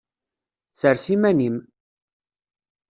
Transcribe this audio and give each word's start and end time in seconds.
Sers 0.79 1.05
iman-im! 1.15 1.57